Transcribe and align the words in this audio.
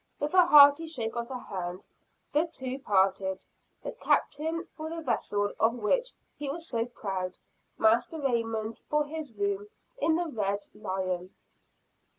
With 0.19 0.33
a 0.33 0.47
hearty 0.47 0.87
shake 0.87 1.15
of 1.15 1.27
the 1.27 1.37
hand 1.37 1.85
the 2.33 2.47
two 2.47 2.79
parted, 2.79 3.45
the 3.83 3.91
Captain 3.91 4.65
for 4.65 4.89
the 4.89 4.99
vessel 4.99 5.53
of 5.59 5.75
which 5.75 6.13
he 6.35 6.49
was 6.49 6.67
so 6.67 6.87
proud; 6.87 7.37
Master 7.77 8.19
Raymond 8.19 8.79
for 8.89 9.05
his 9.05 9.31
room 9.31 9.67
in 9.99 10.15
the 10.15 10.25
Red 10.27 10.61
Lion. 10.73 11.35